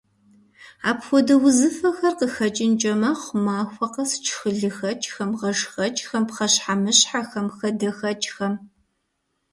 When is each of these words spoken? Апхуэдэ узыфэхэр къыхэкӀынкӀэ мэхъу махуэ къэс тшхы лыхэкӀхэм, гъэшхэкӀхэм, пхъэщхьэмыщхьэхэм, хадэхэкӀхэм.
Апхуэдэ 0.89 1.35
узыфэхэр 1.45 2.13
къыхэкӀынкӀэ 2.19 2.93
мэхъу 3.01 3.39
махуэ 3.45 3.87
къэс 3.93 4.11
тшхы 4.23 4.49
лыхэкӀхэм, 4.57 5.31
гъэшхэкӀхэм, 5.39 6.23
пхъэщхьэмыщхьэхэм, 6.29 7.47
хадэхэкӀхэм. 7.57 8.53